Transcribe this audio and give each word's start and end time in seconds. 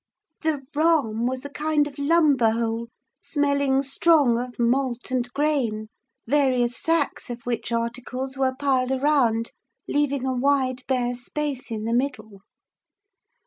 The 0.41 0.65
"rahm" 0.75 1.27
was 1.29 1.45
a 1.45 1.49
kind 1.51 1.85
of 1.85 1.99
lumber 1.99 2.49
hole 2.49 2.87
smelling 3.21 3.83
strong 3.83 4.39
of 4.39 4.57
malt 4.57 5.11
and 5.11 5.31
grain; 5.33 5.89
various 6.25 6.75
sacks 6.75 7.29
of 7.29 7.43
which 7.43 7.71
articles 7.71 8.35
were 8.35 8.55
piled 8.57 8.91
around, 8.91 9.51
leaving 9.87 10.25
a 10.25 10.33
wide, 10.35 10.81
bare 10.87 11.13
space 11.13 11.69
in 11.69 11.83
the 11.83 11.93
middle. 11.93 12.41